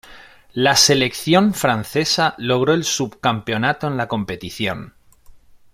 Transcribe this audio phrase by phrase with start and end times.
[0.55, 4.95] La selección francesa logró el subcampeonato en la competición.